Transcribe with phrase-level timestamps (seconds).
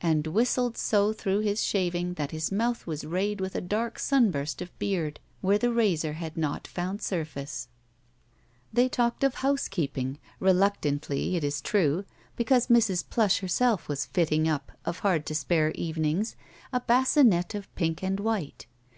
[0.00, 4.62] And whistled so through his Slaving that his mouth was rayed with a dark sunburst
[4.62, 7.66] of l^eard wh^:^ the razor had not fotmd sxirface.
[7.66, 7.68] GUILTY
[8.72, 13.04] They talked of housekeeping, reluctantly, it is true, because Mrs.
[13.10, 16.34] Plush herself was fitting up, of hard to spare evenings,
[16.72, 18.64] a basinette of pink and white.